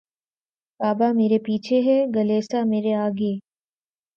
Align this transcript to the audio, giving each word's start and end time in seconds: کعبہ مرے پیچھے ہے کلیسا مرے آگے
کعبہ 0.79 1.07
مرے 1.17 1.39
پیچھے 1.45 1.77
ہے 1.87 1.97
کلیسا 2.13 2.59
مرے 2.71 2.93
آگے 3.05 3.33